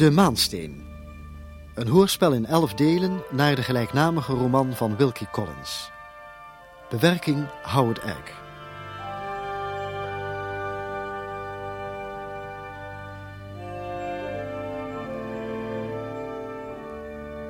[0.00, 0.86] De Maansteen.
[1.74, 5.90] Een hoorspel in elf delen naar de gelijknamige roman van Wilkie Collins.
[6.88, 8.38] Bewerking Howard Egg.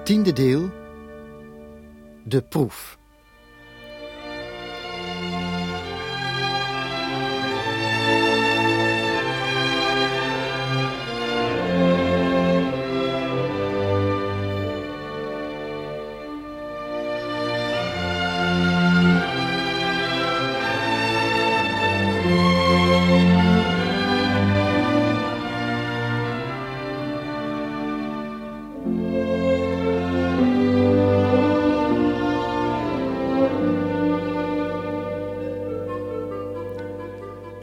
[0.05, 0.71] Tiende deel.
[2.25, 3.00] De proef.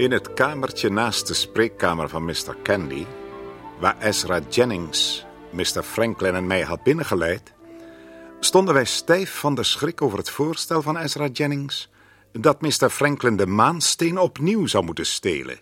[0.08, 2.56] In het kamertje naast de spreekkamer van Mr.
[2.64, 3.06] Candy,
[3.80, 5.84] waar Ezra Jennings Mr.
[5.84, 7.54] Franklin en mij had binnengeleid,
[8.40, 11.90] stonden wij stijf van de schrik over het voorstel van Ezra Jennings
[12.32, 12.90] dat Mr.
[12.90, 15.60] Franklin de maansteen opnieuw zou moeten stelen.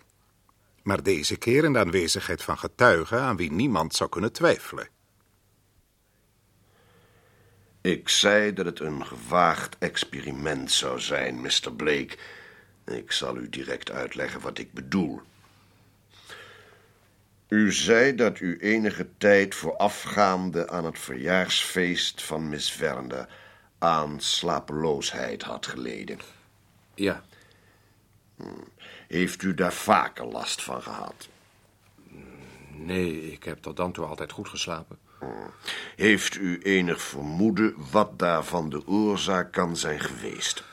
[0.82, 4.88] Maar deze keer in de aanwezigheid van getuigen aan wie niemand zou kunnen twijfelen.
[7.80, 11.72] Ik zei dat het een gewaagd experiment zou zijn, Mr.
[11.76, 12.16] Blake.
[12.86, 15.20] Ik zal u direct uitleggen wat ik bedoel.
[17.48, 23.28] U zei dat u enige tijd voorafgaande aan het verjaarsfeest van Miss Verne
[23.78, 26.18] aan slapeloosheid had geleden.
[26.94, 27.22] Ja,
[29.08, 31.28] Heeft u daar vaker last van gehad?
[32.70, 34.98] nee, ik heb tot dan toe altijd goed geslapen.
[35.96, 40.64] Heeft u enig vermoeden wat daarvan de oorzaak kan zijn geweest?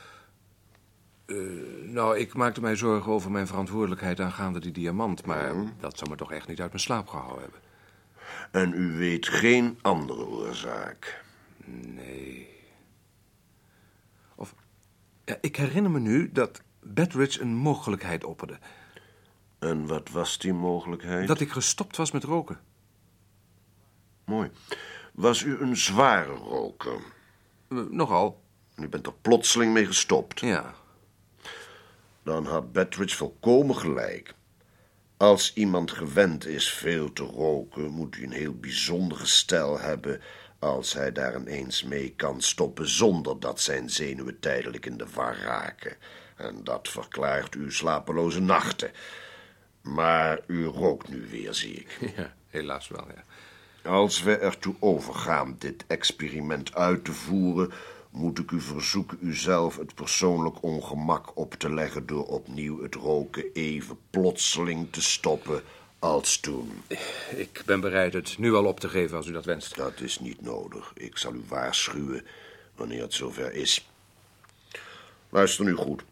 [1.82, 6.16] Nou, ik maakte mij zorgen over mijn verantwoordelijkheid aangaande die diamant, maar dat zou me
[6.16, 7.60] toch echt niet uit mijn slaap gehouden hebben.
[8.50, 11.24] En u weet geen andere oorzaak?
[11.66, 12.48] Nee.
[14.34, 14.54] Of,
[15.24, 18.58] ja, ik herinner me nu dat Bedridge een mogelijkheid opperde.
[19.58, 21.28] En wat was die mogelijkheid?
[21.28, 22.60] Dat ik gestopt was met roken.
[24.24, 24.50] Mooi.
[25.12, 27.00] Was u een zware roker?
[27.68, 28.42] Eh, nogal,
[28.76, 30.40] U bent er plotseling mee gestopt.
[30.40, 30.74] ja.
[32.24, 34.34] Dan had Betridge volkomen gelijk.
[35.16, 40.20] Als iemand gewend is veel te roken, moet hij een heel bijzonder gestel hebben
[40.58, 45.36] als hij daar ineens mee kan stoppen zonder dat zijn zenuwen tijdelijk in de war
[45.36, 45.96] raken.
[46.36, 48.90] En dat verklaart uw slapeloze nachten.
[49.80, 51.98] Maar u rookt nu weer, zie ik.
[52.16, 53.24] Ja, helaas wel, ja.
[53.90, 57.72] Als we ertoe overgaan dit experiment uit te voeren,
[58.14, 63.52] moet ik u verzoeken uzelf het persoonlijk ongemak op te leggen door opnieuw het roken
[63.52, 65.62] even plotseling te stoppen
[65.98, 66.82] als toen.
[67.36, 69.76] Ik ben bereid het nu al op te geven als u dat wenst.
[69.76, 70.92] Dat is niet nodig.
[70.94, 72.24] Ik zal u waarschuwen
[72.74, 73.88] wanneer het zover is.
[75.28, 76.04] Luister nu goed.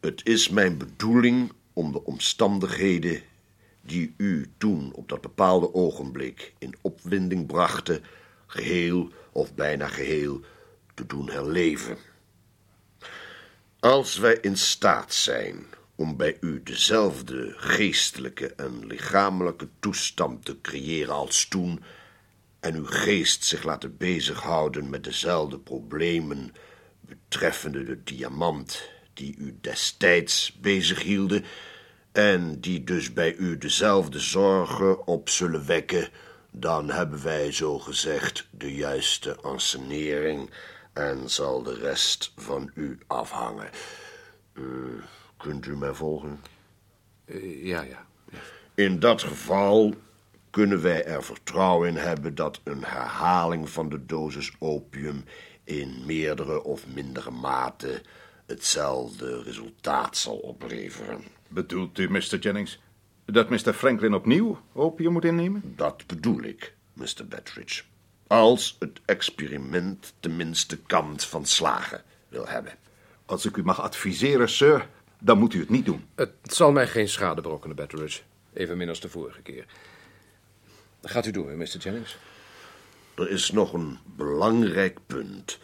[0.00, 3.22] Het is mijn bedoeling om de omstandigheden
[3.80, 8.02] die u toen op dat bepaalde ogenblik in opwinding brachten,
[8.46, 10.40] geheel of bijna geheel
[10.96, 11.96] te doen herleven.
[13.80, 21.14] Als wij in staat zijn om bij u dezelfde geestelijke en lichamelijke toestand te creëren
[21.14, 21.82] als toen,
[22.60, 26.54] en uw geest zich laten bezighouden met dezelfde problemen
[27.00, 31.44] betreffende de diamant die u destijds bezighielden,
[32.12, 36.08] en die dus bij u dezelfde zorgen op zullen wekken,
[36.50, 40.50] dan hebben wij zo gezegd de juiste ansenering
[40.96, 43.70] en zal de rest van u afhangen.
[44.52, 44.62] Eh,
[45.36, 46.40] kunt u mij volgen?
[47.24, 48.06] Eh, ja, ja.
[48.32, 48.38] ja.
[48.74, 49.94] In dat geval
[50.50, 55.24] kunnen wij er vertrouwen in hebben dat een herhaling van de dosis opium
[55.64, 58.02] in meerdere of mindere mate
[58.46, 61.24] hetzelfde resultaat zal opleveren.
[61.48, 62.38] Bedoelt u, Mr.
[62.38, 62.80] Jennings,
[63.24, 63.72] dat Mr.
[63.72, 65.62] Franklin opnieuw opium moet innemen?
[65.76, 67.26] Dat bedoel ik, Mr.
[67.28, 67.82] Betridge.
[68.26, 72.72] Als het experiment tenminste kant van slagen wil hebben.
[73.26, 74.88] Als ik u mag adviseren, sir,
[75.18, 76.06] dan moet u het niet doen.
[76.14, 78.22] Het zal mij geen schade berokkenen, Betteridge.
[78.52, 79.64] Evenmin als de vorige keer.
[81.02, 81.78] Gaat u door, Mr.
[81.78, 82.16] Jennings.
[83.14, 85.58] Er is nog een belangrijk punt.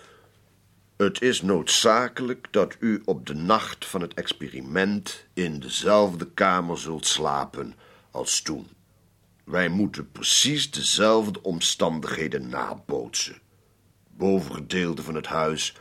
[0.96, 7.06] Het is noodzakelijk dat u op de nacht van het experiment in dezelfde kamer zult
[7.06, 7.74] slapen
[8.10, 8.68] als toen.
[9.44, 13.40] Wij moeten precies dezelfde omstandigheden nabootsen.
[14.10, 15.74] Bovengedeelte van het huis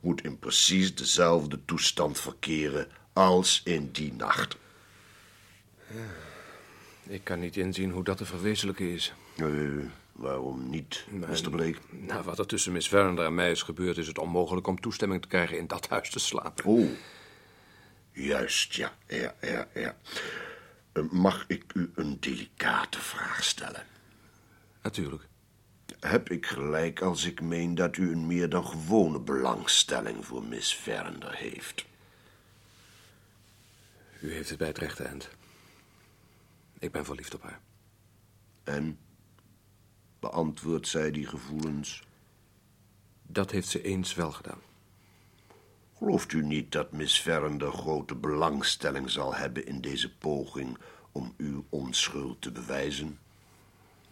[0.00, 4.56] moet in precies dezelfde toestand verkeren als in die nacht.
[7.08, 9.12] Ik kan niet inzien hoe dat te verwezenlijken is.
[10.12, 11.50] Waarom niet, Mr.
[11.50, 11.78] Blake?
[11.90, 13.98] Nou, wat er tussen Miss Verinder en mij is gebeurd...
[13.98, 16.64] is het onmogelijk om toestemming te krijgen in dat huis te slapen.
[16.64, 16.88] Oh,
[18.12, 19.96] juist, ja, ja, ja, ja.
[20.98, 23.86] Eh, Mag ik u een delicate vraag stellen?
[24.82, 25.28] Natuurlijk.
[26.00, 30.74] Heb ik gelijk als ik meen dat u een meer dan gewone belangstelling voor Miss
[30.74, 31.84] Verinder heeft?
[34.20, 35.28] U heeft het bij het rechte eind.
[36.78, 37.60] Ik ben verliefd op haar.
[38.64, 38.98] En
[40.20, 42.02] beantwoordt zij die gevoelens?
[43.22, 44.60] Dat heeft ze eens wel gedaan.
[45.98, 50.78] Gelooft u niet dat Miss Verinder grote belangstelling zal hebben in deze poging
[51.12, 53.18] om uw onschuld te bewijzen?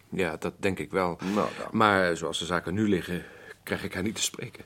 [0.09, 1.19] Ja, dat denk ik wel.
[1.33, 1.49] Nou.
[1.71, 3.25] Maar zoals de zaken nu liggen,
[3.63, 4.63] krijg ik haar niet te spreken.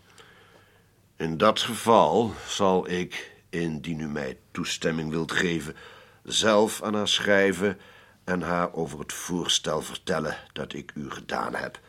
[1.16, 5.76] In dat geval zal ik, indien u mij toestemming wilt geven,
[6.24, 7.78] zelf aan haar schrijven
[8.24, 11.80] en haar over het voorstel vertellen dat ik u gedaan heb.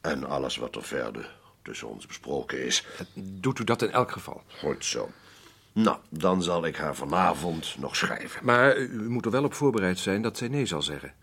[0.00, 2.86] En alles wat er verder tussen ons besproken is.
[3.14, 4.42] Doet u dat in elk geval.
[4.46, 5.10] Goed zo.
[5.72, 8.44] Nou, dan zal ik haar vanavond nog schrijven.
[8.44, 11.14] Maar u moet er wel op voorbereid zijn dat zij nee zal zeggen.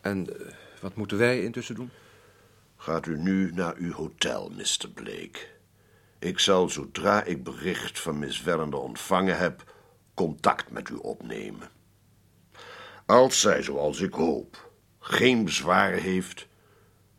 [0.00, 1.90] En eh, wat moeten wij intussen doen?
[2.76, 4.88] Gaat u nu naar uw hotel, Mr.
[4.94, 5.38] Blake.
[6.18, 9.72] Ik zal, zodra ik bericht van Miss Verinder ontvangen heb,
[10.14, 11.68] contact met u opnemen.
[13.06, 16.46] Als zij, zoals ik hoop, geen bezwaren heeft,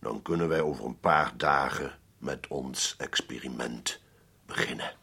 [0.08, 4.02] dan kunnen wij over een paar dagen met ons experiment
[4.46, 4.96] beginnen.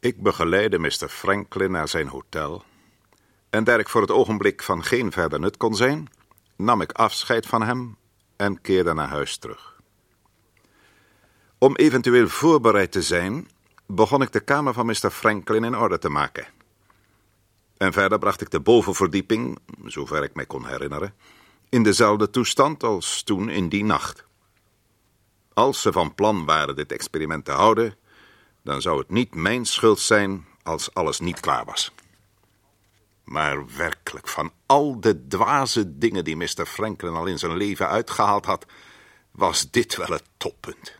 [0.00, 1.08] Ik begeleidde Mr.
[1.08, 2.64] Franklin naar zijn hotel.
[3.50, 6.08] En daar ik voor het ogenblik van geen verder nut kon zijn,
[6.56, 7.96] nam ik afscheid van hem
[8.36, 9.80] en keerde naar huis terug.
[11.58, 13.48] Om eventueel voorbereid te zijn,
[13.86, 15.10] begon ik de kamer van Mr.
[15.10, 16.46] Franklin in orde te maken.
[17.76, 21.14] En verder bracht ik de bovenverdieping, zover ik mij kon herinneren,
[21.72, 24.24] in dezelfde toestand als toen in die nacht.
[25.52, 27.96] Als ze van plan waren dit experiment te houden,
[28.62, 31.92] dan zou het niet mijn schuld zijn als alles niet klaar was.
[33.24, 36.66] Maar werkelijk, van al de dwaze dingen die Mr.
[36.66, 38.66] Franklin al in zijn leven uitgehaald had,
[39.30, 40.94] was dit wel het toppunt.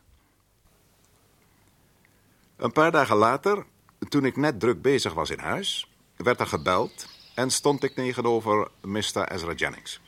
[2.56, 3.66] Een paar dagen later,
[4.08, 8.70] toen ik net druk bezig was in huis, werd er gebeld en stond ik tegenover
[8.80, 9.32] Mr.
[9.32, 10.01] Ezra Jennings.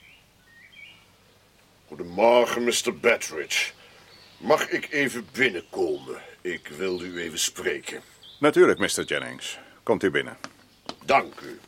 [1.96, 2.98] Goedemorgen, Mr.
[3.00, 3.72] Betteridge.
[4.38, 6.16] Mag ik even binnenkomen?
[6.40, 8.00] Ik wilde u even spreken.
[8.38, 9.04] Natuurlijk, Mr.
[9.04, 9.58] Jennings.
[9.82, 10.36] Komt u binnen.
[11.04, 11.58] Dank u.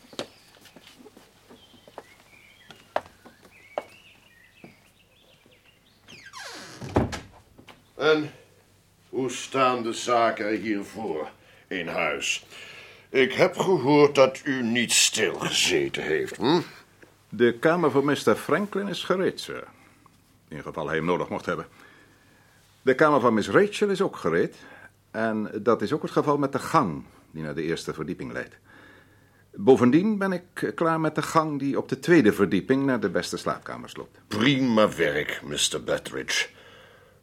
[7.96, 8.30] En
[9.08, 11.30] hoe staan de zaken hiervoor
[11.68, 12.46] in huis?
[13.08, 16.36] Ik heb gehoord dat u niet stilgezeten heeft.
[16.36, 16.60] Hm?
[17.28, 18.34] De kamer voor Mr.
[18.36, 19.64] Franklin is gereed, sir.
[20.48, 21.66] In geval hij hem nodig mocht hebben.
[22.82, 24.56] De kamer van Miss Rachel is ook gereed.
[25.10, 28.56] En dat is ook het geval met de gang die naar de eerste verdieping leidt.
[29.54, 33.36] Bovendien ben ik klaar met de gang die op de tweede verdieping naar de beste
[33.36, 34.18] slaapkamers loopt.
[34.28, 35.82] Prima werk, Mr.
[35.84, 36.48] Betteridge.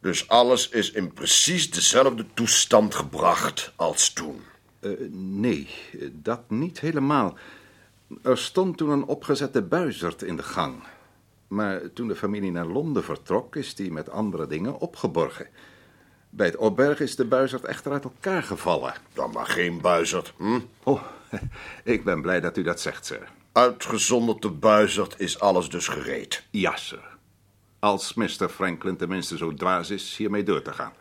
[0.00, 4.40] Dus alles is in precies dezelfde toestand gebracht als toen.
[4.80, 5.68] Eh, nee,
[6.12, 7.38] dat niet helemaal.
[8.22, 10.82] Er stond toen een opgezette buizerd in de gang.
[11.54, 15.46] Maar toen de familie naar Londen vertrok, is die met andere dingen opgeborgen.
[16.30, 18.94] Bij het opbergen is de buizerd echter uit elkaar gevallen.
[19.12, 20.32] Dan maar geen buizerd.
[20.36, 20.60] Hm?
[20.82, 21.02] Oh,
[21.94, 23.28] ik ben blij dat u dat zegt, sir.
[23.52, 26.44] Uitgezonderd de buizerd is alles dus gereed.
[26.50, 27.16] Ja, sir.
[27.78, 28.48] Als Mr.
[28.48, 30.92] Franklin tenminste zo dwaas is hiermee door te gaan.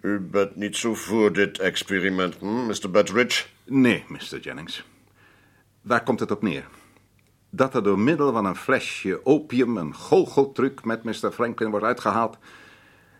[0.00, 2.90] U bent niet zo voor dit experiment, hm, Mr.
[2.90, 3.44] Betteridge?
[3.64, 4.38] Nee, Mr.
[4.40, 4.84] Jennings.
[5.80, 6.64] Waar komt het op neer?
[7.56, 11.30] Dat er door middel van een flesje opium een goocheltruc met Mr.
[11.32, 12.38] Franklin wordt uitgehaald...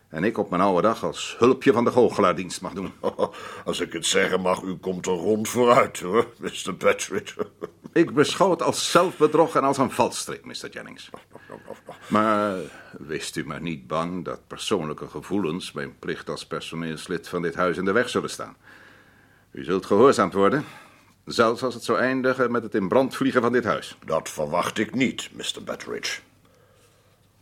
[0.09, 2.91] en ik op mijn oude dag als hulpje van de goochelaar dienst mag doen.
[3.65, 6.75] Als ik het zeggen mag, u komt er rond vooruit, hoor, Mr.
[6.77, 7.47] Betteridge.
[7.93, 10.69] Ik beschouw het als zelfbedrog en als een valstrik, Mr.
[10.71, 11.09] Jennings.
[12.07, 12.57] Maar
[12.97, 15.71] wees u maar niet bang dat persoonlijke gevoelens...
[15.71, 18.55] mijn plicht als personeelslid van dit huis in de weg zullen staan.
[19.51, 20.65] U zult gehoorzaamd worden...
[21.25, 23.97] Zelfs als het zou eindigen met het in brand vliegen van dit huis.
[24.05, 25.63] Dat verwacht ik niet, Mr.
[25.63, 26.21] Betteridge.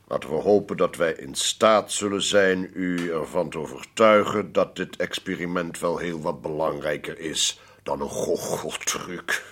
[0.08, 4.96] Laten we hopen dat wij in staat zullen zijn u ervan te overtuigen dat dit
[4.96, 9.44] experiment wel heel wat belangrijker is dan een goocheltruc.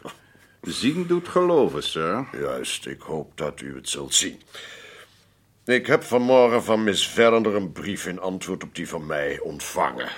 [0.62, 2.28] Zien doet geloven, sir.
[2.32, 4.42] Juist, ik hoop dat u het zult zien.
[5.66, 10.10] Ik heb vanmorgen van Miss Verinder een brief in antwoord op die van mij ontvangen.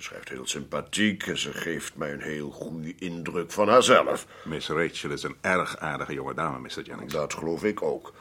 [0.00, 4.26] Ze schrijft heel sympathiek en ze geeft mij een heel goede indruk van haarzelf.
[4.44, 6.82] Miss Rachel is een erg aardige jonge dame, Mr.
[6.82, 7.12] Jennings.
[7.12, 8.12] Dat geloof ik ook.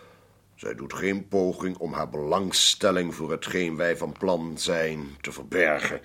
[0.56, 6.02] Zij doet geen poging om haar belangstelling voor hetgeen wij van plan zijn te verbergen.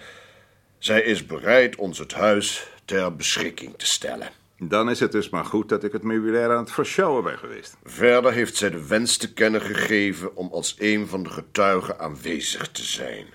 [0.79, 4.29] Zij is bereid ons het huis ter beschikking te stellen.
[4.59, 7.77] Dan is het dus maar goed dat ik het meubilair aan het versjouwen ben geweest.
[7.85, 12.69] Verder heeft zij de wens te kennen gegeven om als een van de getuigen aanwezig
[12.71, 13.27] te zijn.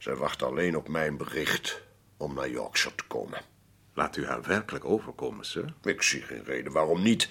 [0.00, 1.82] Zij wacht alleen op mijn bericht
[2.16, 3.40] om naar Yorkshire te komen.
[3.94, 5.74] Laat u haar werkelijk overkomen, sir.
[5.82, 7.28] Ik zie geen reden waarom niet.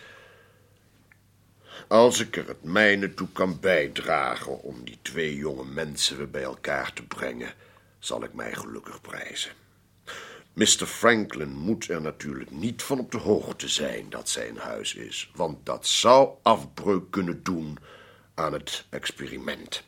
[1.88, 6.44] Als ik er het mijne toe kan bijdragen om die twee jonge mensen weer bij
[6.44, 7.54] elkaar te brengen,
[8.00, 9.52] zal ik mij gelukkig prijzen.
[10.54, 10.86] Mr.
[10.86, 15.32] Franklin moet er natuurlijk niet van op de hoogte zijn dat zij in huis is,
[15.36, 17.78] want dat zou afbreuk kunnen doen
[18.34, 19.88] aan het experiment.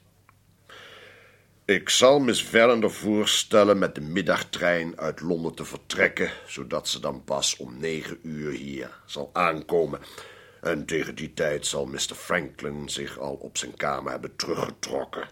[1.65, 7.23] Ik zal Miss Vallender voorstellen met de middagtrein uit Londen te vertrekken, zodat ze dan
[7.23, 9.99] pas om negen uur hier zal aankomen.
[10.61, 12.15] En tegen die tijd zal Mr.
[12.15, 15.29] Franklin zich al op zijn kamer hebben teruggetrokken.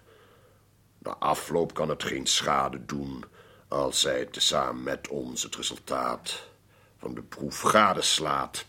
[0.97, 3.23] Na afloop kan het geen schade doen
[3.67, 6.49] als zij tezamen met ons het resultaat
[6.97, 8.65] van de proef gadeslaat.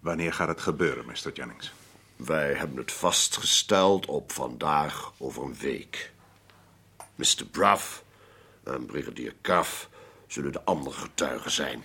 [0.00, 1.32] Wanneer gaat het gebeuren, Mr.
[1.32, 1.72] Jennings?
[2.16, 6.11] Wij hebben het vastgesteld op vandaag over een week.
[7.22, 7.46] Mr.
[7.50, 8.04] Bruff
[8.64, 9.88] en brigadier Cuff
[10.26, 11.84] zullen de andere getuigen zijn.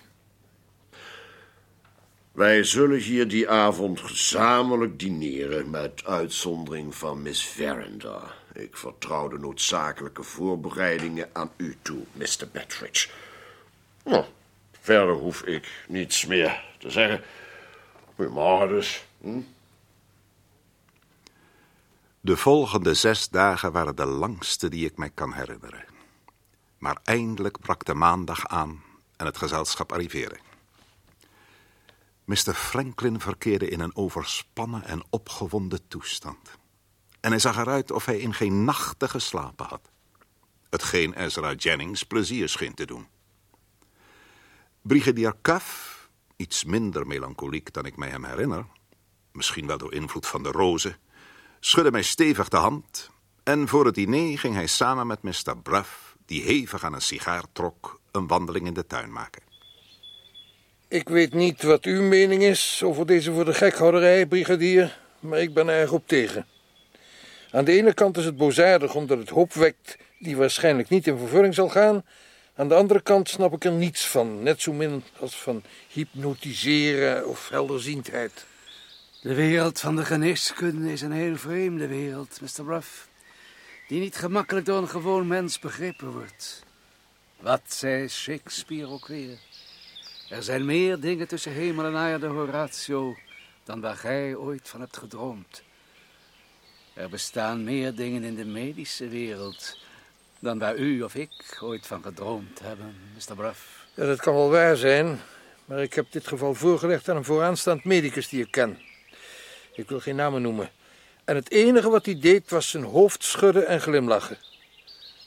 [2.32, 8.36] Wij zullen hier die avond gezamenlijk dineren met uitzondering van Miss Verinder.
[8.54, 12.48] Ik vertrouw de noodzakelijke voorbereidingen aan u toe, Mr.
[12.52, 13.10] Bettridge.
[14.04, 14.26] Nou,
[14.82, 17.22] verder hoef ik niets meer te zeggen.
[18.16, 19.06] Goedemorgen dus.
[19.22, 19.40] Hm?
[22.28, 25.86] De volgende zes dagen waren de langste die ik mij kan herinneren.
[26.78, 28.84] Maar eindelijk brak de maandag aan
[29.16, 30.40] en het gezelschap arriveerde.
[32.24, 32.54] Mr.
[32.54, 36.58] Franklin verkeerde in een overspannen en opgewonden toestand.
[37.20, 39.90] En hij zag eruit of hij in geen nachten geslapen had.
[40.70, 43.08] Hetgeen Ezra Jennings plezier scheen te doen.
[44.82, 48.66] Brigadier Cuff, iets minder melancholiek dan ik mij hem herinner...
[49.32, 50.98] misschien wel door invloed van de rozen...
[51.60, 53.10] schudde mij stevig de hand...
[53.44, 55.58] en voor het diner ging hij samen met Mr.
[55.64, 56.16] Bruff...
[56.26, 59.42] die hevig aan een sigaar trok, een wandeling in de tuin maken.
[60.88, 65.54] Ik weet niet wat uw mening is over deze voor de gekhouderij, brigadier, maar ik
[65.54, 66.46] ben erg op tegen.
[67.52, 71.18] Aan de ene kant is het boosaardig omdat het hoop wekt die waarschijnlijk niet in
[71.18, 72.06] vervulling zal gaan.
[72.56, 77.28] Aan de andere kant snap ik er niets van, net zo min als van hypnotiseren
[77.28, 78.46] of helderziendheid.
[79.28, 82.66] De wereld van de geneeskunde is een heel vreemde wereld, Mr.
[82.66, 83.08] Ruff,
[83.88, 86.64] die niet gemakkelijk door een gewoon mens begrepen wordt.
[87.40, 89.38] Wat zei Shakespeare ook weer?
[90.30, 93.16] Er zijn meer dingen tussen hemel en aarde, Horatio,
[93.64, 95.64] dan waar gij ooit van hebt gedroomd.
[96.94, 99.80] Er bestaan meer dingen in de medische wereld
[100.40, 103.36] dan waar u of ik ooit van gedroomd hebben, Mr.
[103.36, 103.86] Bruff.
[103.94, 105.20] Ja, dat kan wel waar zijn,
[105.66, 108.87] maar ik heb dit geval voorgelegd aan een vooraanstaand medicus die ik ken.
[109.78, 110.70] Ik wil geen namen noemen.
[111.26, 114.38] En het enige wat hij deed was zijn hoofd schudden en glimlachen.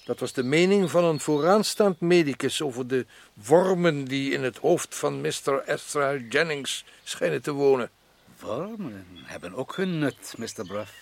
[0.04, 4.95] Dat was de mening van een vooraanstaand medicus over de wormen die in het hoofd
[4.95, 5.62] van Mr.
[5.66, 7.90] Ezra Jennings schijnen te wonen.
[8.40, 10.66] Wormen hebben ook hun nut, Mr.
[10.66, 10.92] Bruff.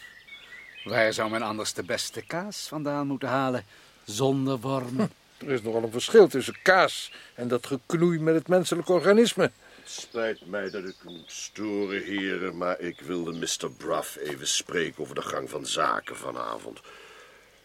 [0.85, 3.65] Waar zou men anders de beste kaas vandaan moeten halen
[4.05, 5.11] zonder wormen?
[5.39, 9.51] Er is nogal een verschil tussen kaas en dat geknoei met het menselijk organisme.
[9.89, 13.71] Het spijt mij dat ik u moet storen, heren, maar ik wilde Mr.
[13.77, 16.81] Bruff even spreken over de gang van zaken vanavond.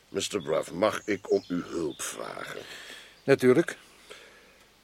[0.09, 0.41] Mr.
[0.43, 2.59] Bruff, mag ik om uw hulp vragen?
[3.23, 3.77] Natuurlijk.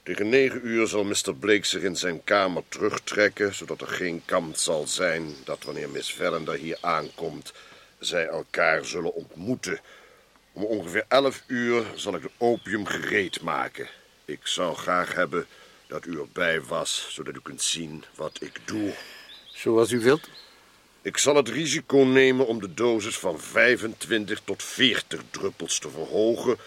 [0.04, 1.36] Tegen negen uur zal Mr.
[1.40, 6.14] Blake zich in zijn kamer terugtrekken, zodat er geen kans zal zijn dat wanneer Miss
[6.14, 7.54] Vallender hier aankomt,
[8.00, 9.80] zij elkaar zullen ontmoeten.
[10.52, 13.88] Om ongeveer elf uur zal ik de opium gereed maken.
[14.26, 15.48] Ik zou graag hebben
[15.90, 18.94] dat u erbij was, zodat u kunt zien wat ik doe.
[19.54, 20.30] Zoals u wilt.
[21.02, 26.58] Ik zal het risico nemen om de dosis van 25 tot 40 druppels te verhogen,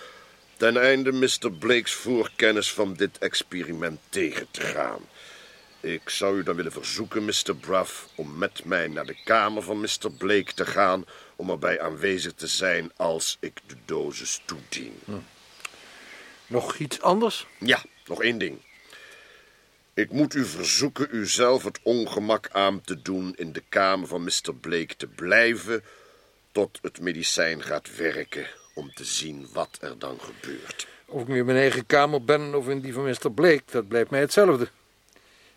[0.57, 1.53] ten einde Mr.
[1.59, 5.01] Blake's voorkennis van dit experiment tegen te gaan.
[5.81, 7.57] Ik zou u dan willen verzoeken, Mr.
[7.61, 10.11] Bruff, om met mij naar de kamer van Mr.
[10.19, 11.05] Blake te gaan,
[11.37, 15.01] om erbij aanwezig te zijn als ik de dosis toedien.
[16.47, 17.47] Nog iets anders?
[17.59, 18.61] Ja, nog één ding.
[19.95, 24.23] Ik moet u verzoeken u zelf het ongemak aan te doen in de kamer van
[24.23, 24.55] Mr.
[24.61, 25.83] Blake te blijven
[26.53, 30.87] tot het medicijn gaat werken om te zien wat er dan gebeurt.
[31.07, 33.33] Of ik nu in mijn eigen kamer ben of in die van Mr.
[33.33, 34.69] Blake, dat blijft mij hetzelfde.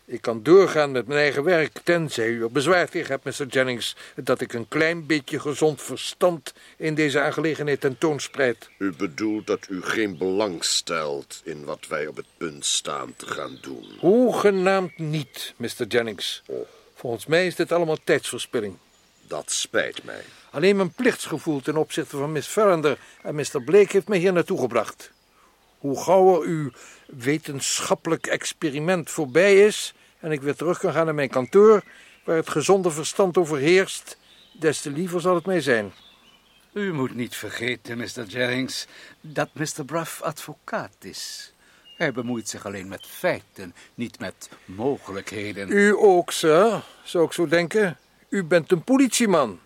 [0.08, 3.46] Ik kan doorgaan met mijn eigen werk, tenzij u er bezwaar tegen hebt, Mr.
[3.46, 8.70] Jennings, dat ik een klein beetje gezond verstand in deze aangelegenheid tentoonspreid.
[8.78, 13.26] U bedoelt dat u geen belang stelt in wat wij op het punt staan te
[13.26, 13.84] gaan doen.
[13.98, 15.86] Hoegenaamd niet, Mr.
[15.88, 16.42] Jennings.
[16.94, 18.76] Volgens mij is dit allemaal tijdsverspilling.
[19.26, 20.22] Dat spijt mij.
[20.50, 23.62] Alleen mijn plichtsgevoel ten opzichte van Miss Farrander en Mr.
[23.64, 25.10] Blake heeft mij hier naartoe gebracht.
[25.78, 26.70] Hoe gauwer uw
[27.06, 31.82] wetenschappelijk experiment voorbij is en ik weer terug kan gaan naar mijn kantoor,
[32.24, 34.16] waar het gezonde verstand overheerst,
[34.52, 35.92] des te liever zal het mij zijn.
[36.72, 38.24] U moet niet vergeten, Mr.
[38.26, 38.86] Jennings,
[39.20, 39.84] dat Mr.
[39.86, 41.52] Bruff advocaat is.
[41.96, 45.70] Hij bemoeit zich alleen met feiten, niet met mogelijkheden.
[45.70, 47.98] U ook, sir, zou ik zo denken.
[48.28, 49.60] U bent een politieman.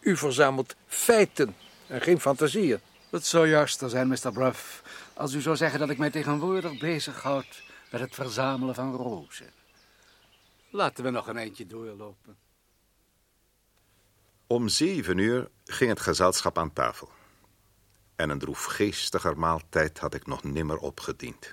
[0.00, 1.56] U verzamelt feiten
[1.86, 2.80] en geen fantasieën.
[3.10, 4.32] Het zou juister zijn, Mr.
[4.32, 4.82] Bruff,
[5.14, 9.61] als u zou zeggen dat ik mij tegenwoordig bezighoud met het verzamelen van rozen.
[10.74, 12.36] Laten we nog een eindje doorlopen.
[14.46, 17.10] Om zeven uur ging het gezelschap aan tafel.
[18.16, 21.52] En een droefgeestiger maaltijd had ik nog nimmer opgediend.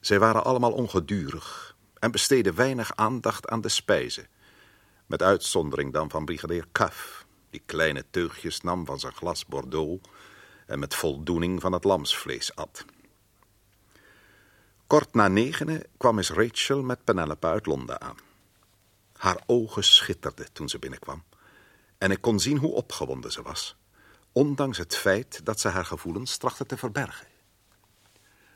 [0.00, 4.28] Zij waren allemaal ongedurig en besteden weinig aandacht aan de spijzen.
[5.06, 10.08] Met uitzondering dan van brigadier Cuff, die kleine teugjes nam van zijn glas Bordeaux
[10.66, 12.84] en met voldoening van het lamsvlees at.
[14.94, 18.16] Kort na negenen kwam Miss Rachel met Penelope uit Londen aan.
[19.12, 21.24] Haar ogen schitterden toen ze binnenkwam
[21.98, 23.76] en ik kon zien hoe opgewonden ze was,
[24.32, 27.26] ondanks het feit dat ze haar gevoelens trachtte te verbergen.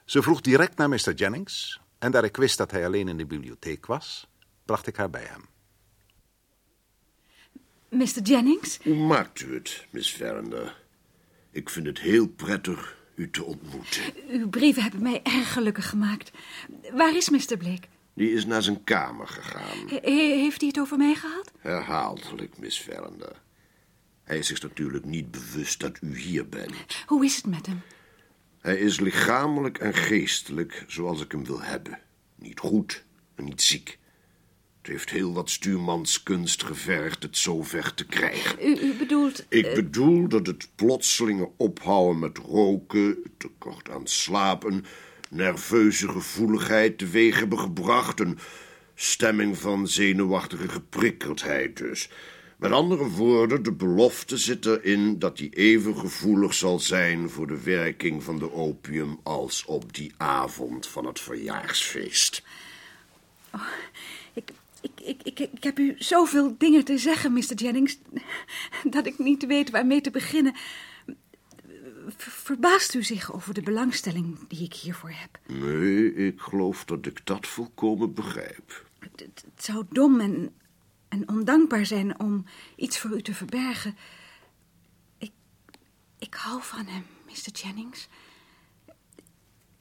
[0.04, 1.12] Ze vroeg direct naar Mr.
[1.14, 4.28] Jennings en daar ik wist dat hij alleen in de bibliotheek was,
[4.64, 5.44] bracht ik haar bij hem.
[7.88, 8.22] Mr.
[8.22, 8.78] Jennings?
[8.82, 10.82] Hoe maakt u het, Miss Verinder?
[11.50, 14.02] Ik vind het heel prettig u te ontmoeten.
[14.30, 16.30] Uw brieven hebben mij erg gelukkig gemaakt.
[16.92, 17.56] Waar is Mr.
[17.56, 17.86] Blake?
[18.14, 19.88] Die is naar zijn kamer gegaan.
[19.88, 20.00] He-
[20.40, 21.52] heeft hij het over mij gehad?
[21.58, 23.40] Herhaaldelijk, Miss Verinder.
[24.24, 26.74] Hij is zich natuurlijk niet bewust dat u hier bent.
[27.06, 27.80] Hoe is het met hem?
[28.60, 31.98] Hij is lichamelijk en geestelijk zoals ik hem wil hebben.
[32.36, 33.04] Niet goed
[33.34, 33.98] en niet ziek.
[34.88, 38.68] Het heeft heel wat stuurmanskunst gevergd het zo ver te krijgen.
[38.68, 39.46] U, u bedoelt...
[39.48, 44.84] Ik bedoel dat het plotselinge ophouden met roken, tekort aan slaap, een
[45.30, 48.38] nerveuze gevoeligheid teweeg hebben gebracht, een
[48.94, 52.10] stemming van zenuwachtige geprikkeldheid dus.
[52.56, 57.62] Met andere woorden, de belofte zit erin dat hij even gevoelig zal zijn voor de
[57.62, 62.42] werking van de opium als op die avond van het verjaarsfeest.
[63.52, 63.87] Ik,
[64.80, 67.54] ik, ik, ik, ik heb u zoveel dingen te zeggen, Mr.
[67.54, 67.98] Jennings,
[68.90, 70.54] dat ik niet weet waarmee te beginnen.
[72.16, 75.38] Ver- Verbaast u zich over de belangstelling die ik hiervoor heb?
[75.46, 78.86] Nee, ik geloof dat ik dat volkomen begrijp.
[78.98, 80.54] Het, het- het zou dom en,
[81.08, 82.44] en ondankbaar zijn om
[82.76, 83.96] iets voor u te verbergen.
[85.18, 85.30] Ik,
[86.18, 87.50] ik hou van hem, Mr.
[87.52, 88.08] Jennings.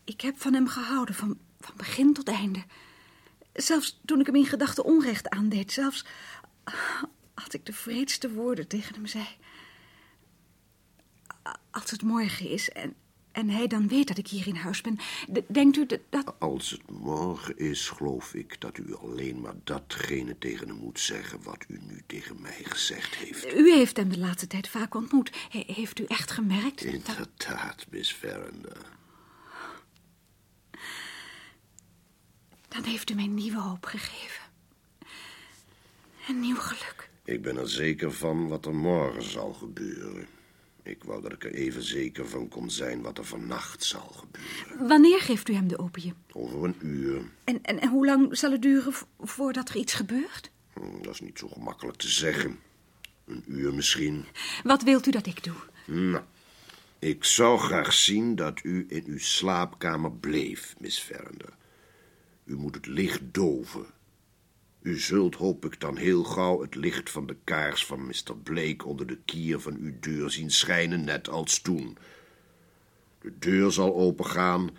[0.04, 2.64] Ik heb van hem gehouden, van, van begin tot einde.
[3.58, 5.72] Zelfs toen ik hem in gedachten onrecht aandeed.
[5.72, 6.06] Zelfs
[7.34, 9.28] als ik de vreedste woorden tegen hem zei.
[11.72, 12.96] Als het morgen is en,
[13.32, 15.00] en hij dan weet dat ik hier in huis ben...
[15.48, 16.00] denkt u dat...
[16.10, 16.34] dat...
[16.40, 21.44] Als het morgen is, geloof ik dat u alleen maar datgene tegen hem moet zeggen
[21.44, 23.54] wat u nu tegen mij gezegd heeft.
[23.54, 25.32] U heeft hem de laatste tijd vaak ontmoet.
[25.50, 26.94] He- heeft u echt gemerkt dat...
[26.94, 28.97] Inderdaad, Miss Verinder.
[32.68, 34.42] Dan heeft u mij nieuwe hoop gegeven.
[36.28, 37.10] Een nieuw geluk.
[37.26, 40.28] Ik ben er zeker van wat er morgen zal gebeuren.
[40.84, 44.88] Ik wou dat ik er even zeker van kon zijn wat er vannacht zal gebeuren.
[44.88, 46.14] Wanneer geeft u hem de opium?
[46.32, 47.22] Over een uur.
[47.44, 50.52] En, en, en hoe lang zal het duren vo- voordat er iets gebeurt?
[50.74, 52.60] Hm, Dat is niet zo gemakkelijk te zeggen.
[53.26, 54.26] Een uur misschien.
[54.64, 55.56] Wat wilt u dat ik doe?
[55.86, 56.24] Nou,
[57.00, 61.50] ik zou graag zien dat u in uw slaapkamer bleef, Miss Verinder.
[62.48, 63.86] U moet het licht doven.
[64.82, 68.38] U zult, hoop ik, dan heel gauw het licht van de kaars van Mr.
[68.44, 71.98] Blake onder de kier van uw deur zien schijnen, net als toen.
[73.22, 74.70] De deur zal opengaan,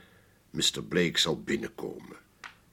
[0.51, 0.83] Mr.
[0.89, 2.17] Blake zal binnenkomen.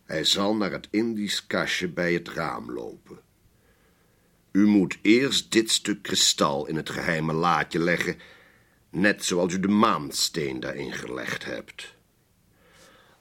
[0.04, 3.20] Hij zal naar het Indisch kastje bij het raam lopen.
[4.52, 8.18] U moet eerst dit stuk kristal in het geheime laadje leggen,
[8.90, 11.95] net zoals u de maansteen daarin gelegd hebt.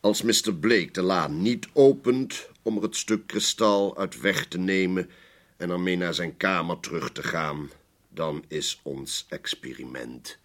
[0.05, 0.55] Als Mr.
[0.55, 5.11] Blake de la niet opent om er het stuk kristal uit weg te nemen
[5.57, 7.71] en ermee naar zijn kamer terug te gaan,
[8.09, 10.39] dan is ons experiment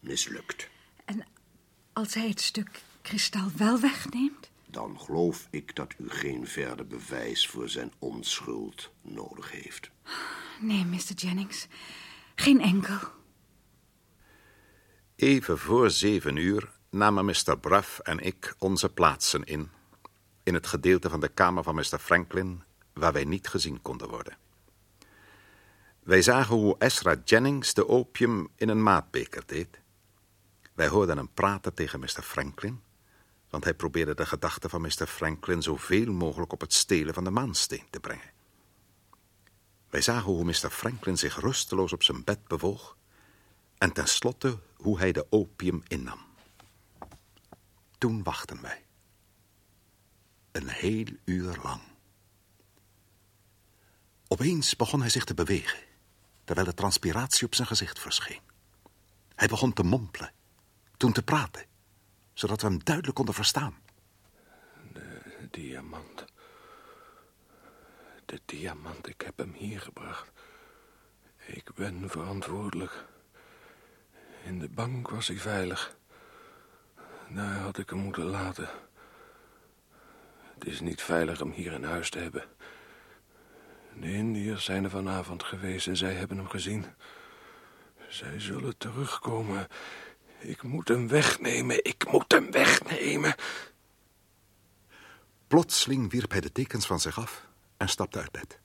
[0.00, 0.68] mislukt.
[1.04, 1.26] En
[1.92, 4.50] Als hij het stuk kristal wel wegneemt?
[4.66, 9.90] Dan geloof ik dat u geen verder bewijs voor zijn onschuld nodig heeft.
[10.60, 11.14] Nee, Mr.
[11.16, 11.66] Jennings.
[12.34, 12.98] Geen enkel.
[15.16, 17.58] Even voor zeven uur namen Mr.
[17.60, 19.70] Bruff en ik onze plaatsen in.
[20.42, 21.98] In het gedeelte van de kamer van Mr.
[21.98, 24.36] Franklin waar wij niet gezien konden worden.
[26.02, 29.80] Wij zagen hoe Ezra Jennings de opium in een maatbeker deed.
[30.74, 32.22] Wij hoorden hem praten tegen Mr.
[32.22, 32.82] Franklin,
[33.50, 35.06] want hij probeerde de gedachten van Mr.
[35.06, 38.30] Franklin zoveel mogelijk op het stelen van de maansteen te brengen.
[39.90, 40.70] Wij zagen hoe Mr.
[40.70, 42.96] Franklin zich rusteloos op zijn bed bewoog
[43.78, 46.30] en tenslotte hoe hij de opium innam.
[48.02, 48.84] Toen wachten wij.
[50.52, 51.80] Een heel uur lang.
[54.28, 55.78] Opeens begon hij zich te bewegen,
[56.44, 58.40] terwijl de transpiratie op zijn gezicht verscheen.
[59.34, 60.32] Hij begon te mompelen,
[60.96, 61.64] toen te praten,
[62.32, 63.78] zodat we hem duidelijk konden verstaan.
[64.92, 66.24] De diamant.
[68.24, 70.30] De diamant, ik heb hem hier gebracht.
[71.46, 73.04] Ik ben verantwoordelijk.
[74.44, 76.00] In de bank was hij veilig.
[77.34, 78.68] Daar had ik hem moeten laten.
[80.54, 82.44] Het is niet veilig hem hier in huis te hebben.
[84.00, 86.84] De Indiërs zijn er vanavond geweest en zij hebben hem gezien.
[88.08, 89.66] Zij zullen terugkomen.
[90.38, 93.34] Ik moet hem wegnemen, ik moet hem wegnemen.
[95.46, 98.58] Plotseling wierp hij de dekens van zich af en stapte uit bed.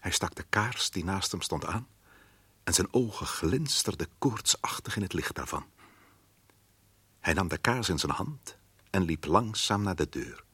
[0.00, 1.88] Hij stak de kaars die naast hem stond aan
[2.64, 5.66] en zijn ogen glinsterden koortsachtig in het licht daarvan.
[7.20, 8.58] Hij nam de kaars in zijn hand
[8.90, 10.44] en liep langzaam naar de deur.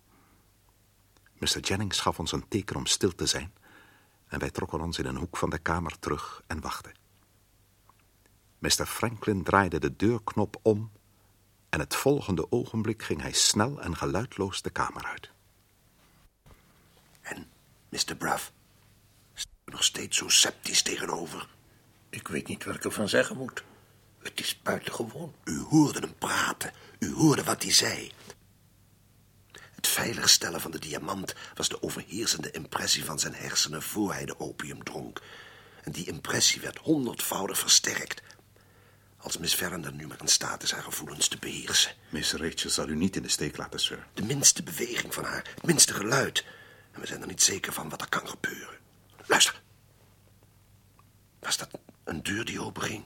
[1.39, 1.61] Mr.
[1.61, 3.53] Jennings gaf ons een teken om stil te zijn
[4.27, 6.93] en wij trokken ons in een hoek van de kamer terug en wachten.
[8.59, 8.87] Mr.
[8.87, 10.91] Franklin draaide de deurknop om
[11.69, 15.31] en het volgende ogenblik ging hij snel en geluidloos de kamer uit.
[17.21, 17.51] En,
[17.89, 18.17] Mr.
[18.17, 18.53] Bruff,
[19.65, 21.49] nog steeds zo sceptisch tegenover?
[22.09, 23.65] Ik weet niet wat ik ervan zeggen moet.
[24.27, 25.35] Het is buitengewoon.
[25.45, 26.73] U hoorde hem praten.
[26.99, 28.13] U hoorde wat hij zei.
[29.75, 34.41] Het veiligstellen van de diamant was de overheersende impressie van zijn hersenen voor hij de
[34.41, 35.23] opium dronk.
[35.83, 38.23] En die impressie werd honderdvoudig versterkt.
[39.17, 41.95] Als Miss Verlander nu maar in staat is haar gevoelens te beheersen.
[42.09, 44.07] Miss Rachel zal u niet in de steek laten, sir.
[44.15, 46.45] De minste beweging van haar, het minste geluid.
[46.93, 48.79] En we zijn er niet zeker van wat er kan gebeuren.
[49.27, 49.63] Luister.
[51.39, 51.71] Was dat
[52.05, 53.05] een deur die openging?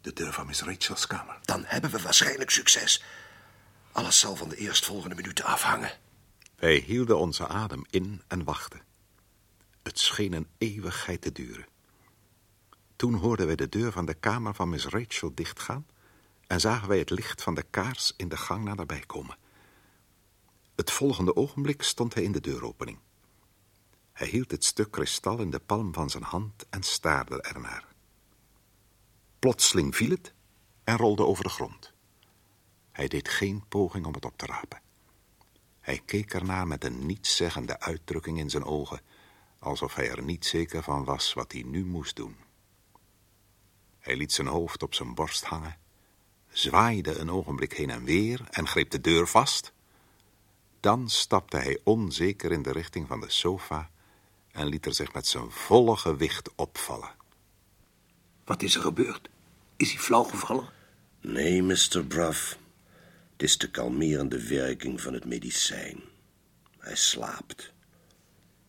[0.00, 1.38] De deur van Miss Rachel's kamer.
[1.42, 3.04] Dan hebben we waarschijnlijk succes.
[3.92, 5.90] Alles zal van de eerstvolgende minuten afhangen.
[6.56, 8.82] Wij hielden onze adem in en wachten.
[9.82, 11.66] Het scheen een eeuwigheid te duren.
[12.96, 15.86] Toen hoorden wij de deur van de kamer van Miss Rachel dichtgaan
[16.46, 19.36] en zagen wij het licht van de kaars in de gang naderbij komen.
[20.74, 22.98] Het volgende ogenblik stond hij in de deuropening.
[24.12, 27.89] Hij hield het stuk kristal in de palm van zijn hand en staarde ernaar.
[29.40, 30.32] Plotseling viel het
[30.84, 31.92] en rolde over de grond.
[32.90, 34.80] Hij deed geen poging om het op te rapen.
[35.80, 39.00] Hij keek ernaar met een nietszeggende uitdrukking in zijn ogen,
[39.58, 42.36] alsof hij er niet zeker van was wat hij nu moest doen.
[43.98, 45.78] Hij liet zijn hoofd op zijn borst hangen,
[46.48, 49.72] zwaaide een ogenblik heen en weer en greep de deur vast.
[50.80, 53.90] Dan stapte hij onzeker in de richting van de sofa
[54.52, 57.19] en liet er zich met zijn volle gewicht opvallen.
[58.44, 59.28] Wat is er gebeurd?
[59.76, 60.68] Is hij flauw gevallen?
[61.20, 62.04] Nee, Mr.
[62.08, 62.58] Bruff.
[63.32, 66.00] Het is de kalmerende werking van het medicijn.
[66.78, 67.72] Hij slaapt.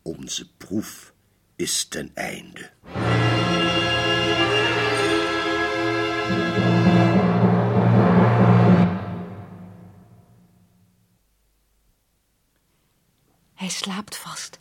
[0.02, 1.12] Onze proef
[1.56, 2.70] is ten einde.
[13.72, 14.58] Slaapt vast.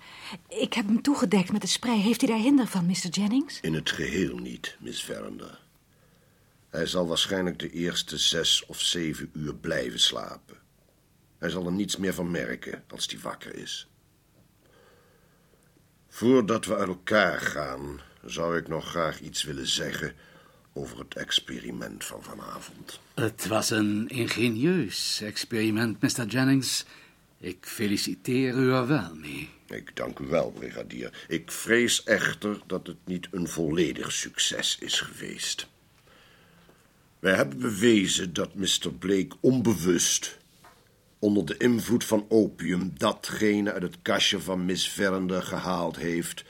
[0.47, 2.01] Ik heb hem toegedekt met de sprei.
[2.01, 3.09] Heeft hij daar hinder van, Mr.
[3.09, 3.59] Jennings?
[3.59, 5.59] In het geheel niet, Miss Verlander.
[6.69, 10.57] Hij zal waarschijnlijk de eerste zes of zeven uur blijven slapen.
[11.37, 13.87] Hij zal er niets meer van merken als hij wakker is.
[16.07, 20.15] Voordat we uit elkaar gaan, zou ik nog graag iets willen zeggen
[20.73, 22.99] over het experiment van vanavond.
[23.13, 26.25] Het was een ingenieus experiment, Mr.
[26.25, 26.85] Jennings.
[27.41, 29.49] Ik feliciteer u er wel mee.
[29.67, 31.25] Ik dank u wel, brigadier.
[31.27, 35.67] Ik vrees echter dat het niet een volledig succes is geweest.
[37.19, 38.93] Wij hebben bewezen dat Mr.
[38.99, 40.37] Blake onbewust,
[41.19, 46.43] onder de invloed van opium, datgene uit het kastje van Miss Verlander gehaald heeft,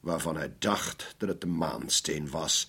[0.00, 2.68] waarvan hij dacht dat het de maansteen was,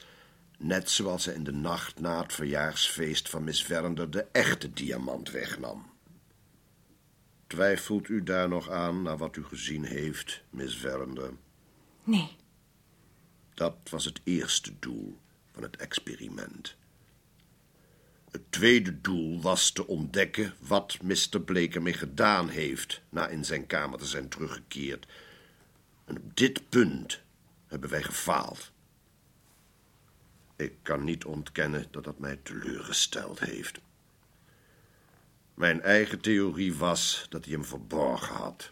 [0.62, 5.32] Net zoals hij in de nacht na het verjaarsfeest van Miss Vernder de echte diamant
[5.32, 5.89] wegnam.
[7.50, 11.34] Twijfelt u daar nog aan naar wat u gezien heeft, Miss Vernder?
[12.04, 12.36] Nee.
[13.54, 15.18] Dat was het eerste doel
[15.52, 16.76] van het experiment.
[18.32, 21.42] Het tweede doel was te ontdekken wat Mr.
[21.46, 25.08] Blake ermee gedaan heeft na in zijn kamer te zijn teruggekeerd.
[26.06, 27.22] En op dit punt
[27.68, 28.72] hebben wij gefaald.
[30.56, 33.80] Ik kan niet ontkennen dat dat mij teleurgesteld heeft.
[35.60, 38.72] Mijn eigen theorie was dat hij hem verborgen had.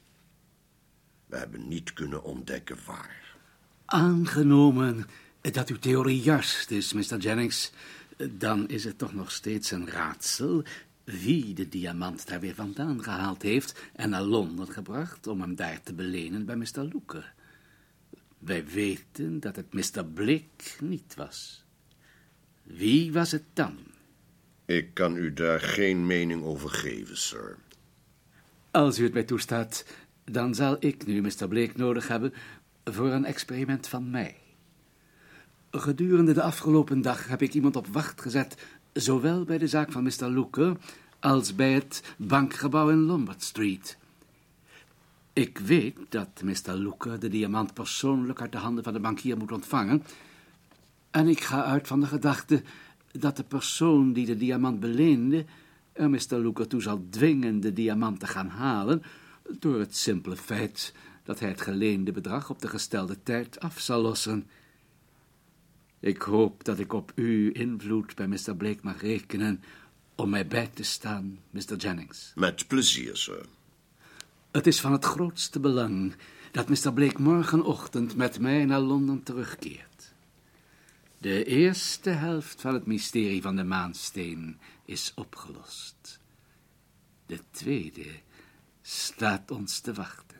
[1.26, 3.36] We hebben niet kunnen ontdekken waar.
[3.86, 5.06] Aangenomen
[5.42, 7.18] dat uw theorie juist is, Mr.
[7.18, 7.72] Jennings,
[8.32, 10.64] dan is het toch nog steeds een raadsel
[11.04, 15.82] wie de diamant daar weer vandaan gehaald heeft en naar Londen gebracht om hem daar
[15.84, 16.88] te belenen bij Mr.
[16.92, 17.34] Looker.
[18.40, 20.06] Wij weten dat het Mr.
[20.06, 21.64] Blake niet was.
[22.64, 23.78] Wie was het dan?
[24.68, 27.58] Ik kan u daar geen mening over geven, sir.
[28.72, 29.86] Als u het mij toestaat,
[30.24, 31.48] dan zal ik nu Mr.
[31.48, 32.34] Blake nodig hebben
[32.84, 34.36] voor een experiment van mij.
[35.72, 38.58] Gedurende de afgelopen dag heb ik iemand op wacht gezet,
[38.94, 40.26] zowel bij de zaak van Mr.
[40.26, 40.78] Looker
[41.20, 43.98] als bij het bankgebouw in Lombard Street.
[45.34, 46.74] Ik weet dat Mr.
[46.74, 50.04] Looker de diamant persoonlijk uit de handen van de bankier moet ontvangen,
[51.12, 52.62] en ik ga uit van de gedachte
[53.20, 55.46] dat de persoon die de diamant beleende
[55.98, 56.36] er Mr.
[56.36, 59.04] Looker toe zal dwingen de diamant te gaan halen,
[59.60, 64.02] door het simpele feit dat hij het geleende bedrag op de gestelde tijd af zal
[64.02, 64.48] lossen.
[66.00, 68.56] Ik hoop dat ik op uw invloed bij Mr.
[68.58, 69.64] Blake mag rekenen
[70.16, 71.76] om mij bij te staan, Mr.
[71.78, 72.32] Jennings.
[72.36, 73.46] Met plezier, sir.
[74.52, 76.16] Het is van het grootste belang
[76.52, 76.94] dat Mr.
[76.94, 79.97] Blake morgenochtend met mij naar Londen terugkeert.
[81.18, 86.20] De eerste helft van het mysterie van de maansteen is opgelost.
[87.26, 88.20] De tweede
[88.82, 90.38] staat ons te wachten.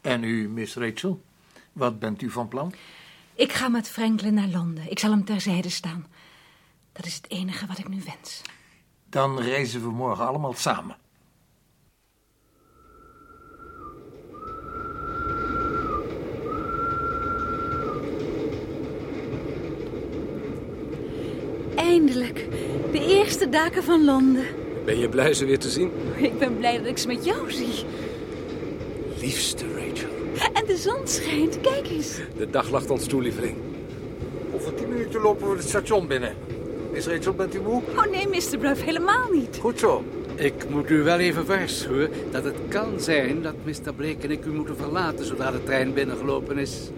[0.00, 1.22] En u, Miss Rachel?
[1.72, 2.72] Wat bent u van plan?
[3.34, 4.90] Ik ga met Franklin naar Londen.
[4.90, 6.06] Ik zal hem terzijde staan.
[6.92, 8.42] Dat is het enige wat ik nu wens.
[9.08, 10.96] Dan reizen we morgen allemaal samen.
[21.90, 22.46] Eindelijk.
[22.92, 24.44] De eerste daken van Londen.
[24.84, 25.90] Ben je blij ze weer te zien?
[26.16, 27.84] Ik ben blij dat ik ze met jou zie.
[29.20, 30.08] Liefste Rachel.
[30.52, 31.60] En de zon schijnt.
[31.60, 32.18] Kijk eens.
[32.36, 33.56] De dag lacht ons toe, lieveling.
[34.54, 36.34] Over tien minuten lopen we het station binnen.
[36.92, 37.82] Miss Rachel, bent u moe?
[37.96, 38.58] Oh nee, Mr.
[38.58, 39.58] Bruff, helemaal niet.
[39.60, 40.04] Goed zo.
[40.34, 43.94] Ik moet u wel even waarschuwen dat het kan zijn dat Mr.
[43.96, 46.90] Blake en ik u moeten verlaten zodra de trein binnengelopen is.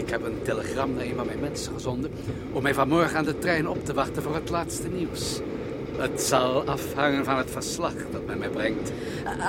[0.00, 2.10] Ik heb een telegram naar een van mijn mensen gezonden
[2.52, 5.40] om mij vanmorgen aan de trein op te wachten voor het laatste nieuws.
[5.96, 8.92] Het zal afhangen van het verslag dat men mij brengt.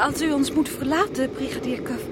[0.01, 2.03] Als u ons moet verlaten, brigadier Cuff,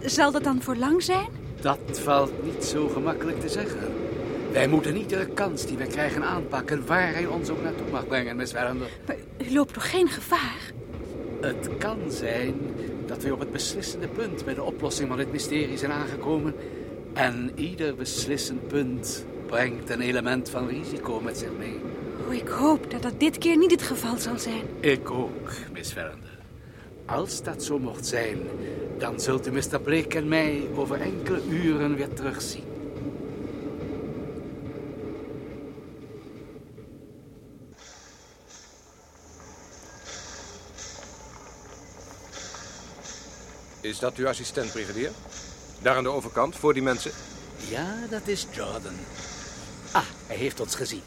[0.00, 1.26] zal dat dan voor lang zijn?
[1.60, 3.92] Dat valt niet zo gemakkelijk te zeggen.
[4.52, 8.36] Wij moeten iedere kans die wij krijgen aanpakken, waar hij ons ook naartoe mag brengen,
[8.36, 8.88] Miss Werender.
[9.06, 9.16] Maar
[9.48, 10.72] u loopt toch geen gevaar?
[11.40, 12.54] Het kan zijn
[13.06, 16.54] dat wij op het beslissende punt bij de oplossing van dit mysterie zijn aangekomen.
[17.12, 21.80] En ieder beslissend punt brengt een element van risico met zich mee.
[22.26, 24.62] Oh, ik hoop dat dat dit keer niet het geval zal zijn.
[24.80, 26.38] Ik ook, Miss Verender.
[27.06, 28.38] Als dat zo mocht zijn,
[28.98, 29.80] dan zult u Mr.
[29.80, 32.64] Blake en mij over enkele uren weer terugzien.
[43.80, 45.10] Is dat uw assistent, brigadier?
[45.82, 47.10] Daar aan de overkant, voor die mensen?
[47.68, 48.94] Ja, dat is Jordan.
[49.92, 51.02] Ah, hij heeft ons gezien.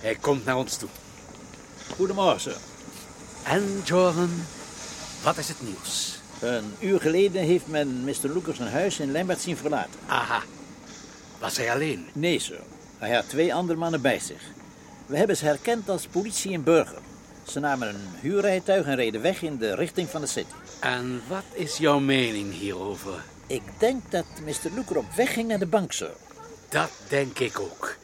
[0.00, 0.88] Hij komt naar ons toe.
[1.96, 2.56] Goedemorgen, sir.
[3.44, 4.30] En Jordan,
[5.22, 6.18] wat is het nieuws?
[6.40, 8.28] Een uur geleden heeft men Mr.
[8.34, 10.00] Lucas zijn huis in Lambert zien verlaten.
[10.06, 10.42] Aha.
[11.38, 12.06] Was hij alleen?
[12.12, 12.60] Nee, sir.
[12.98, 14.42] Hij had twee andere mannen bij zich.
[15.06, 16.98] We hebben ze herkend als politie en burger.
[17.46, 20.52] Ze namen een huurrijtuig en reden weg in de richting van de city.
[20.80, 23.22] En wat is jouw mening hierover?
[23.48, 24.70] Ik denk dat Mr.
[24.74, 26.10] Luker op weg ging naar de bank, sir.
[26.68, 27.96] Dat denk ik ook.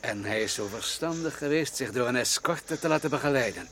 [0.00, 3.68] En hij is zo verstandig geweest zich door een escorte te laten begeleiden.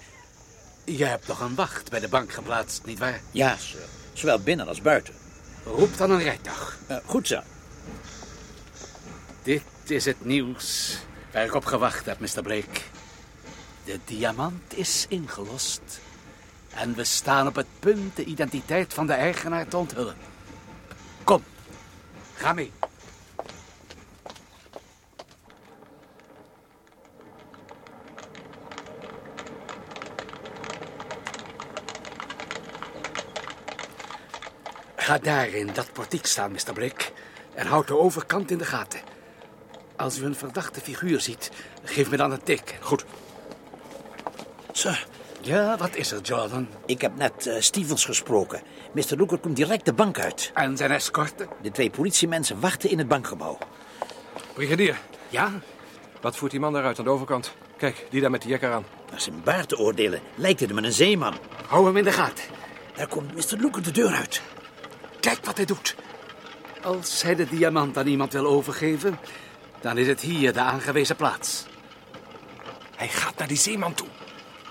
[0.84, 3.20] Je hebt toch een wacht bij de bank geplaatst, nietwaar?
[3.30, 3.80] Ja, sir.
[4.12, 5.14] Zowel binnen als buiten.
[5.64, 6.78] Roep dan een rijtuig.
[6.90, 7.42] Uh, goed, sir.
[9.42, 10.98] Dit is het nieuws
[11.32, 12.42] waar ik op gewacht heb, Mr.
[12.42, 12.80] Blake.
[13.84, 16.00] De diamant is ingelost.
[16.74, 20.31] En we staan op het punt de identiteit van de eigenaar te onthullen.
[22.42, 22.72] Ga mee.
[34.96, 36.72] Ga daar in dat portiek staan, Mr.
[36.72, 37.04] Blake.
[37.54, 39.00] En houd de overkant in de gaten.
[39.96, 41.50] Als u een verdachte figuur ziet,
[41.82, 42.76] geef me dan een teken.
[42.80, 43.04] Goed.
[44.72, 45.06] Sir.
[45.40, 46.68] Ja, wat is er, Jordan?
[46.86, 48.62] Ik heb net eh, Stevens gesproken.
[48.92, 49.16] Mr.
[49.16, 50.50] Looker komt direct de bank uit.
[50.54, 51.48] En zijn escorte?
[51.62, 53.58] De twee politiemensen wachten in het bankgebouw.
[54.54, 55.00] Brigadier.
[55.28, 55.52] Ja?
[56.20, 57.54] Wat voert die man daaruit aan de overkant?
[57.76, 58.84] Kijk, die daar met de jekker aan.
[59.10, 61.34] Naar zijn baard te oordelen lijkt het hem een zeeman.
[61.66, 62.44] Hou hem in de gaten.
[62.96, 63.60] Daar komt Mr.
[63.60, 64.42] Looker de deur uit.
[65.20, 65.96] Kijk wat hij doet.
[66.82, 69.18] Als hij de diamant aan iemand wil overgeven,
[69.80, 71.66] dan is het hier de aangewezen plaats.
[72.96, 74.08] Hij gaat naar die zeeman toe.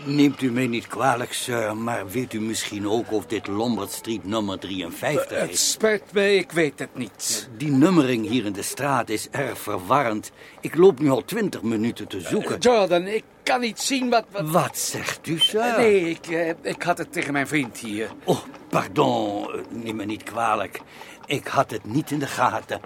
[0.03, 4.25] Neemt u mij niet kwalijk, sir, maar weet u misschien ook of dit Lombard Street
[4.25, 5.49] nummer 53 is?
[5.49, 7.49] Het spijt mij, ik weet het niet.
[7.57, 10.31] Die nummering hier in de straat is erg verwarrend.
[10.61, 12.51] Ik loop nu al twintig minuten te zoeken.
[12.51, 14.25] Uh, Jordan, ik kan niet zien wat...
[14.31, 15.77] Wat, wat zegt u, sir?
[15.77, 18.09] nee, ik, ik had het tegen mijn vriend hier.
[18.23, 20.81] Oh, pardon, neem me niet kwalijk.
[21.25, 22.81] Ik had het niet in de gaten.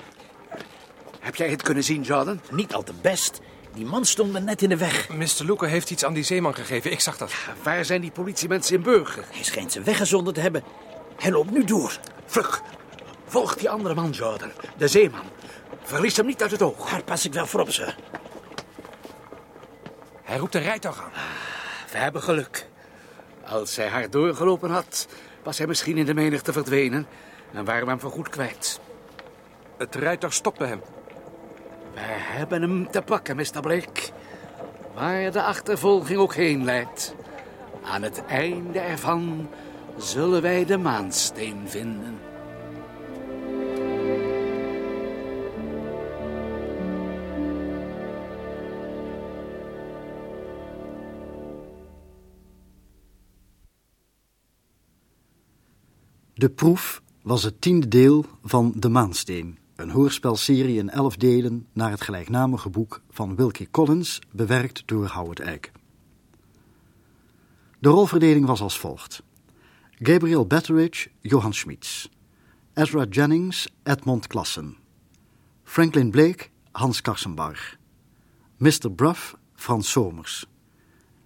[1.19, 2.39] Heb jij het kunnen zien, Jordan?
[2.51, 3.41] Niet al te best.
[3.75, 5.09] Die man stond me net in de weg.
[5.09, 5.45] Mr.
[5.45, 6.91] Looker heeft iets aan die zeeman gegeven.
[6.91, 7.31] Ik zag dat.
[7.31, 9.23] Ja, waar zijn die politiemensen in Burger?
[9.31, 10.63] Hij schijnt ze weggezonden te hebben.
[11.15, 11.99] Hij loopt nu door.
[12.25, 12.61] Vlug.
[13.25, 14.51] Volg die andere man, Jordan.
[14.77, 15.25] De zeeman.
[15.83, 16.89] Verlies hem niet uit het oog.
[16.89, 17.95] Daar pas ik wel voor op, sir.
[20.23, 21.11] Hij roept een rijtuig aan.
[21.91, 22.67] We hebben geluk.
[23.45, 25.07] Als hij hard doorgelopen had,
[25.43, 27.07] was hij misschien in de menigte verdwenen...
[27.53, 28.79] en waren we hem voorgoed kwijt.
[29.77, 30.81] Het rijtuig stopte hem.
[31.95, 33.60] We hebben hem te pakken, Mr.
[33.62, 34.12] Blake.
[34.93, 37.15] Waar de achtervolging ook heen leidt.
[37.84, 39.49] Aan het einde ervan
[39.97, 42.17] zullen wij de maansteen vinden.
[56.34, 61.91] De proef was het tiende deel van De Maansteen, een hoorspelserie in elf delen naar
[61.91, 65.71] het gelijknamige boek van Wilkie Collins, bewerkt door Howard Eyck.
[67.79, 69.23] De rolverdeling was als volgt.
[69.91, 72.07] Gabriel Betteridge, Johan Schmitz.
[72.73, 74.77] Ezra Jennings, Edmond Klassen.
[75.63, 77.77] Franklin Blake, Hans Karsenbarg.
[78.57, 78.91] Mr.
[78.95, 80.45] Bruff, Frans Somers.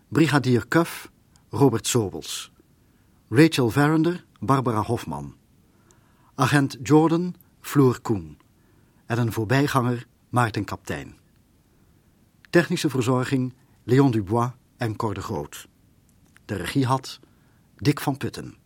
[0.08, 1.12] Brigadier Cuff,
[1.50, 2.52] Robert Sobels.
[3.30, 5.36] Rachel Verinder, Barbara Hofman.
[6.36, 8.39] Agent Jordan, Floor Koen.
[9.10, 11.18] En een voorbijganger, Maarten Kaptein.
[12.50, 15.68] Technische verzorging, Leon Dubois en Cor de Groot.
[16.46, 17.20] De regie had
[17.76, 18.58] Dick van Putten.